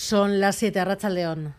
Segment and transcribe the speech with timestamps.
[0.00, 1.56] Son las 7, Racha León.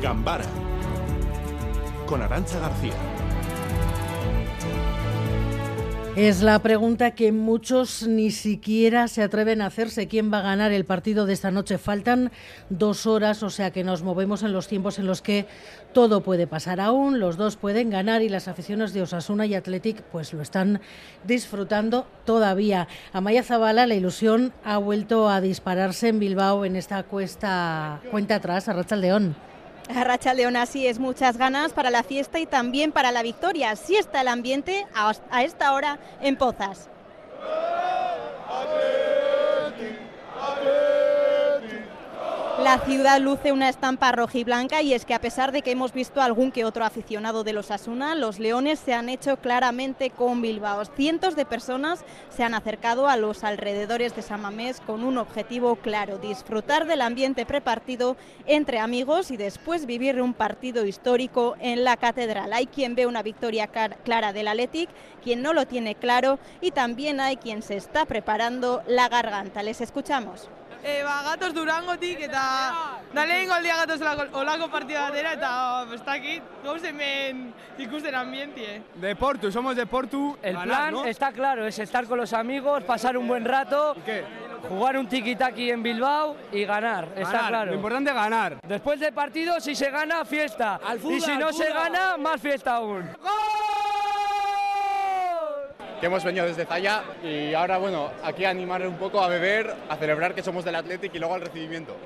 [0.00, 0.44] Gambara
[2.06, 3.17] con Arancha García.
[6.18, 10.08] Es la pregunta que muchos ni siquiera se atreven a hacerse.
[10.08, 11.78] ¿Quién va a ganar el partido de esta noche?
[11.78, 12.32] Faltan
[12.70, 15.46] dos horas, o sea que nos movemos en los tiempos en los que
[15.92, 17.20] todo puede pasar aún.
[17.20, 20.80] Los dos pueden ganar y las aficiones de Osasuna y Athletic pues lo están
[21.22, 22.88] disfrutando todavía.
[23.12, 28.68] Amaya Zabala, la ilusión ha vuelto a dispararse en Bilbao en esta cuesta cuenta atrás
[28.68, 29.36] a Racha León.
[29.88, 33.70] Racha León, así es, muchas ganas para la fiesta y también para la victoria.
[33.70, 36.88] Así está el ambiente a esta hora en Pozas.
[42.62, 46.20] La ciudad luce una estampa rojiblanca y es que a pesar de que hemos visto
[46.20, 50.84] algún que otro aficionado de los Asuna, los Leones se han hecho claramente con Bilbao.
[50.84, 55.76] Cientos de personas se han acercado a los alrededores de San Mamés con un objetivo
[55.76, 61.96] claro, disfrutar del ambiente prepartido entre amigos y después vivir un partido histórico en la
[61.96, 62.52] catedral.
[62.52, 64.90] Hay quien ve una victoria clara del Athletic,
[65.22, 69.62] quien no lo tiene claro y también hay quien se está preparando la garganta.
[69.62, 70.48] Les escuchamos.
[70.82, 72.42] E, ba, gatoz durangotik eta
[73.14, 78.82] da lehen goldia gatoz olako partida batera eta oh, ez dakit gauz hemen ikusten ambientie.
[78.94, 80.36] De Portu, somos de Portu.
[80.42, 81.04] El plan ¿no?
[81.04, 83.94] está claro, es estar con los amigos, pasar un buen rato.
[83.98, 84.24] ¿Y qué?
[84.68, 87.70] Jugar un tiki-taki en Bilbao y ganar, ganar, está claro.
[87.70, 88.58] Lo importante es ganar.
[88.66, 90.80] Después del partido, si se gana, fiesta.
[90.84, 93.08] Al fútbol, y si no se gana, más fiesta aún.
[93.22, 93.67] ¡Gol!
[96.00, 99.74] Que hemos venido desde Zaya y ahora, bueno, aquí a animar un poco a beber,
[99.88, 101.96] a celebrar que somos del Athletic y luego al recibimiento.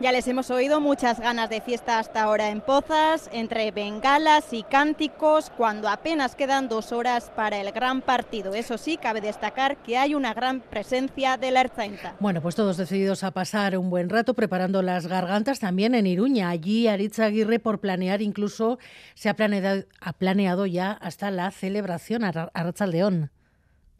[0.00, 4.62] Ya les hemos oído muchas ganas de fiesta hasta ahora en Pozas, entre bengalas y
[4.62, 8.54] cánticos, cuando apenas quedan dos horas para el gran partido.
[8.54, 12.14] Eso sí, cabe destacar que hay una gran presencia de la Erzainza.
[12.18, 16.48] Bueno, pues todos decididos a pasar un buen rato preparando las gargantas también en Iruña.
[16.48, 18.78] Allí Aritza Aguirre, por planear, incluso
[19.12, 23.30] se ha planeado, ha planeado ya hasta la celebración a León.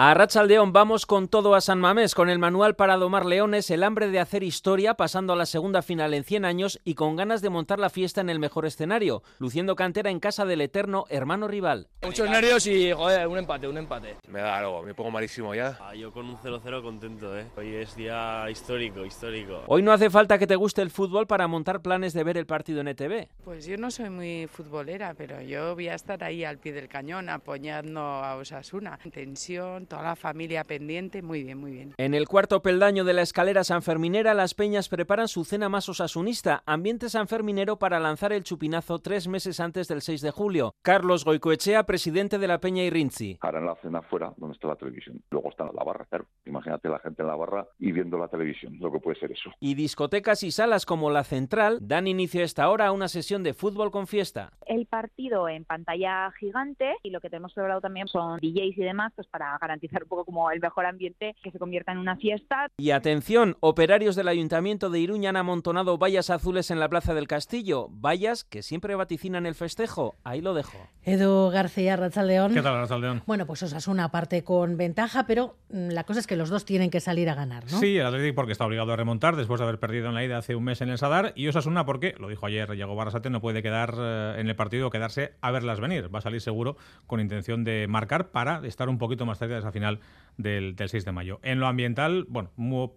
[0.02, 3.82] A Rachaldeón vamos con todo a San Mamés, con el manual para domar leones, el
[3.82, 7.42] hambre de hacer historia, pasando a la segunda final en 100 años y con ganas
[7.42, 11.48] de montar la fiesta en el mejor escenario, luciendo cantera en casa del eterno hermano
[11.48, 11.88] rival.
[12.00, 14.16] Muchos nervios y, joder, un empate, un empate.
[14.26, 15.76] Me da algo, me pongo malísimo ya.
[15.78, 17.48] Ah, yo con un 0-0 contento, ¿eh?
[17.58, 19.64] Hoy es día histórico, histórico.
[19.66, 22.46] Hoy no hace falta que te guste el fútbol para montar planes de ver el
[22.46, 23.28] partido en ETV.
[23.44, 26.88] Pues yo no soy muy futbolera, pero yo voy a estar ahí al pie del
[26.88, 28.98] cañón apoyando a Osasuna.
[29.12, 31.94] Tensión, toda la familia pendiente, muy bien, muy bien.
[31.98, 36.62] En el cuarto peldaño de la escalera sanferminera, las peñas preparan su cena más osasunista,
[36.64, 40.74] ambiente sanferminero para lanzar el chupinazo tres meses antes del 6 de julio.
[40.82, 43.38] Carlos Goicoechea, presidente de la Peña Irrinzi.
[43.40, 45.20] Harán la cena fuera, donde está la televisión.
[45.28, 46.26] Luego está la barra, claro.
[46.50, 49.50] Imagínate la gente en la barra y viendo la televisión, lo que puede ser eso.
[49.60, 53.42] Y discotecas y salas como la Central dan inicio a esta hora a una sesión
[53.42, 54.52] de fútbol con fiesta.
[54.66, 59.12] El partido en pantalla gigante y lo que tenemos celebrado también son DJs y demás,
[59.14, 62.68] pues para garantizar un poco como el mejor ambiente que se convierta en una fiesta.
[62.78, 67.28] Y atención, operarios del Ayuntamiento de Iruña han amontonado vallas azules en la Plaza del
[67.28, 70.16] Castillo, vallas que siempre vaticinan el festejo.
[70.24, 70.78] Ahí lo dejo.
[71.02, 72.54] Edu García León.
[72.54, 73.22] ¿Qué tal, León?
[73.26, 76.64] Bueno, pues os una parte con ventaja, pero mm, la cosa es que los dos
[76.64, 77.78] tienen que salir a ganar, ¿no?
[77.78, 80.38] Sí, el Atlético porque está obligado a remontar después de haber perdido en la ida
[80.38, 83.42] hace un mes en el Sadar y Osasuna porque, lo dijo ayer Diego Barrasate, no
[83.42, 86.12] puede quedar eh, en el partido o quedarse a verlas venir.
[86.12, 89.60] Va a salir seguro con intención de marcar para estar un poquito más cerca de
[89.60, 90.00] esa final
[90.38, 91.40] del, 6 de mayo.
[91.42, 92.50] En lo ambiental, bueno,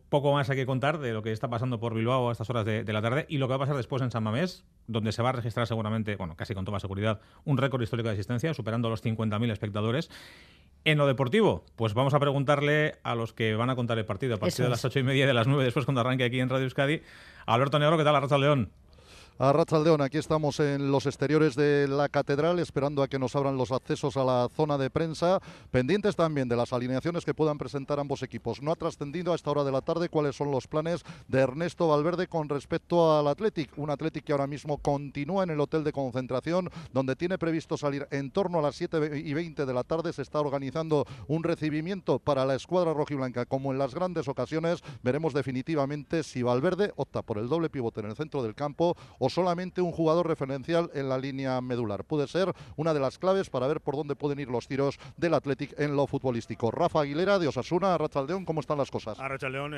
[0.07, 2.63] poco más hay que contar de lo que está pasando por Bilbao a estas horas
[2.63, 5.21] de, la tarde y lo que va a pasar después en San Mamés, donde se
[5.21, 8.89] va a registrar seguramente, bueno, casi con toda seguridad, un récord histórico de asistencia, superando
[8.89, 10.09] los 50.000 espectadores.
[10.85, 14.35] En lo deportivo, pues vamos a preguntarle a los que van a contar el partido
[14.35, 16.49] a partir de las ocho y media de las nueve después cuando arranque aquí en
[16.49, 17.01] Radio Euskadi.
[17.45, 18.21] Alberto Negro, ¿qué tal?
[18.21, 18.69] Racha León
[19.39, 19.51] a
[19.83, 23.71] León, Aquí estamos en los exteriores de la catedral esperando a que nos abran los
[23.71, 28.21] accesos a la zona de prensa, pendientes también de las alineaciones que puedan presentar ambos
[28.21, 28.61] equipos.
[28.61, 31.87] No ha trascendido a esta hora de la tarde cuáles son los planes de Ernesto
[31.87, 35.93] Valverde con respecto al Athletic, un Athletic que ahora mismo continúa en el hotel de
[35.93, 40.13] concentración donde tiene previsto salir en torno a las 7 y 20 de la tarde.
[40.13, 44.83] Se está organizando un recibimiento para la escuadra rojiblanca como en las grandes ocasiones.
[45.01, 49.29] Veremos definitivamente si Valverde opta por el doble pivote en el centro del campo o
[49.29, 52.03] solamente un jugador referencial en la línea medular.
[52.03, 55.33] Puede ser una de las claves para ver por dónde pueden ir los tiros del
[55.33, 56.71] Athletic en lo futbolístico.
[56.71, 59.17] Rafa Aguilera de Osasuna, Rachaldeón, ¿cómo están las cosas?
[59.21, 59.73] A Rachaldeón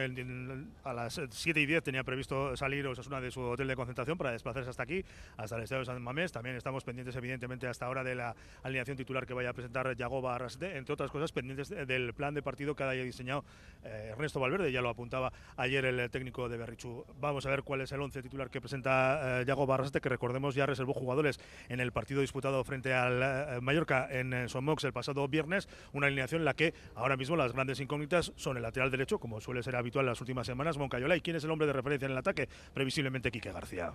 [0.83, 4.31] a las 7 y 10 tenía previsto salir Osasuna de su hotel de concentración para
[4.31, 5.05] desplazarse hasta aquí,
[5.37, 6.31] hasta el estadio de San Mamés.
[6.31, 10.33] También estamos pendientes, evidentemente, hasta ahora de la alineación titular que vaya a presentar Yagoba
[10.33, 13.45] Arrasete, entre otras cosas, pendientes del plan de partido que haya diseñado
[13.83, 17.05] eh, Ernesto Valverde, ya lo apuntaba ayer el técnico de Berrichu.
[17.19, 20.55] Vamos a ver cuál es el once titular que presenta eh, Yagoba Arrasete, que recordemos
[20.55, 21.39] ya reservó jugadores
[21.69, 26.41] en el partido disputado frente al eh, Mallorca en Somox el pasado viernes, una alineación
[26.41, 29.75] en la que ahora mismo las grandes incógnitas son el lateral derecho, como suele ser
[29.75, 32.17] habitual en las últimas semanas, Moncayola, y quién es el hombre de referencia en el
[32.17, 33.93] ataque, previsiblemente Quique García.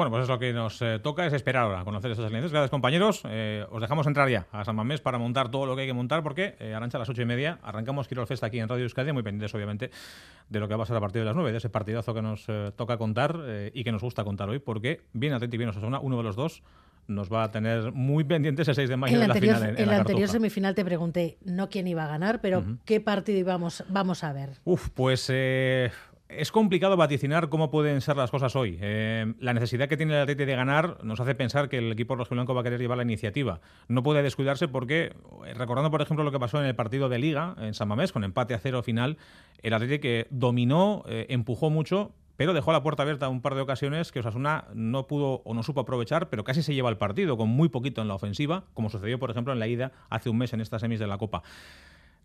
[0.00, 2.52] Bueno, pues es lo que nos eh, toca, es esperar ahora, conocer esas alineaciones.
[2.52, 3.20] Gracias, compañeros.
[3.28, 5.92] Eh, os dejamos entrar ya a San Mamés para montar todo lo que hay que
[5.92, 8.84] montar, porque eh, Arancha a las ocho y media arrancamos Quirol Festa aquí en Radio
[8.84, 9.90] Euskadi, muy pendientes, obviamente,
[10.48, 12.22] de lo que va a pasar a partir de las nueve, de ese partidazo que
[12.22, 13.40] nos toca contar
[13.74, 16.34] y que nos gusta contar hoy, porque bien Atleti y bien Osasuna, uno de los
[16.34, 16.62] dos
[17.06, 19.62] nos va a tener muy pendientes el 6 de mayo en la, la final.
[19.62, 23.38] En, en, la, anterior semifinal te pregunté no quién iba a ganar, pero qué partido
[23.38, 24.50] íbamos, vamos a ver.
[24.64, 25.90] Uf, pues eh,
[26.30, 28.78] es complicado vaticinar cómo pueden ser las cosas hoy.
[28.80, 32.16] Eh, la necesidad que tiene el Atleti de ganar nos hace pensar que el equipo
[32.16, 33.60] rojiblanco va a querer llevar la iniciativa.
[33.88, 35.12] No puede descuidarse porque,
[35.46, 38.12] eh, recordando por ejemplo lo que pasó en el partido de Liga en San Mamés,
[38.12, 39.18] con empate a cero final,
[39.62, 44.12] el Atleti que dominó, empujó mucho, pero dejó la puerta abierta un par de ocasiones
[44.12, 47.50] que Osasuna no pudo o no supo aprovechar, pero casi se lleva el partido, con
[47.50, 50.54] muy poquito en la ofensiva, como sucedió, por ejemplo, en la ida hace un mes
[50.54, 51.42] en estas semis de la Copa.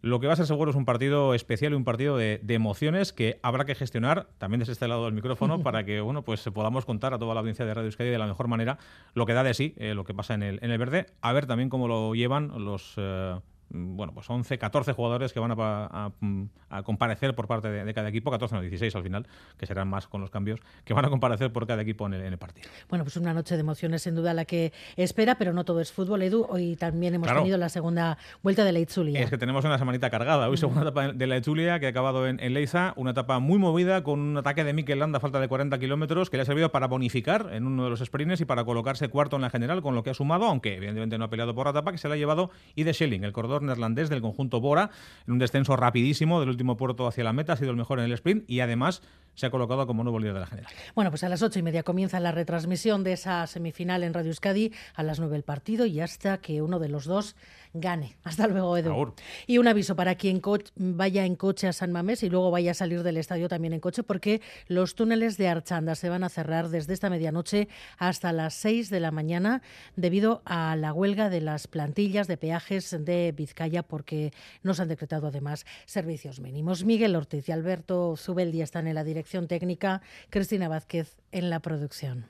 [0.02, 3.12] Lo que va a ser seguro es un partido especial y un partido de, emociones
[3.12, 6.86] que habrá que gestionar también desde este lado del micrófono para que bueno pues podamos
[6.86, 8.78] contar a toda la audiencia de Radio Euskadi de la mejor manera
[9.14, 11.34] lo que da de sí, eh, lo que pasa en el, en el verde, a
[11.34, 13.40] ver también cómo lo llevan los eh,
[13.76, 16.12] bueno, pues 11, 14 jugadores que van a,
[16.84, 19.28] comparecer por parte de, cada equipo, 14 no 16 al final,
[19.58, 22.38] que serán más con los cambios, que van a comparecer por cada equipo en el,
[22.38, 22.70] partido.
[22.90, 25.92] Bueno, pues una noche de emociones sin duda la que espera, pero no todo es
[25.92, 26.46] fútbol, Edu.
[26.50, 29.22] Hoy también hemos tenido la segunda vuelta de la Itzulia.
[29.22, 30.50] Es que tenemos una semanita cargada.
[30.50, 34.04] Hoy segunda etapa de la Itzulia que ha acabado en, Leiza, una etapa muy movida
[34.04, 36.72] con un ataque de Mikel Landa a falta de 40 kilómetros que le ha servido
[36.72, 39.96] para bonificar en uno de los sprints y para colocarse cuarto en la general, con
[39.96, 42.16] lo que ha sumado, aunque evidentemente no ha peleado por la etapa, que se la
[42.16, 44.92] ha llevado y de Schelling, el corredor neerlandés del conjunto Bora,
[45.28, 48.06] en un descenso rapidísimo del último puerto hacia la meta, ha sido el mejor en
[48.06, 49.02] el sprint y además
[49.36, 50.72] se ha colocado como nuevo líder de la general.
[50.96, 54.30] Bueno, pues a las ocho y media comienza la retransmisión de esa semifinal en Radio
[54.30, 57.36] Euskadi, a las nueve el partido y hasta que uno de los dos
[57.74, 58.16] gane.
[58.24, 59.14] Hasta luego, Edu.
[59.46, 60.42] Y un aviso para quien
[60.78, 63.82] vaya en coche a San Mamés y luego vaya a salir del estadio también en
[63.82, 67.68] coche, porque los túneles de Archanda se van a cerrar desde esta medianoche
[67.98, 69.62] hasta las seis de la mañana
[69.98, 74.32] debido a la huelga de las plantillas de peajes de Vizcaya, porque
[74.62, 76.84] no se han decretado además servicios mínimos.
[76.84, 82.28] Miguel Ortiz y Alberto Zubeldi están en la dirección técnica, Cristina Vázquez en la producción.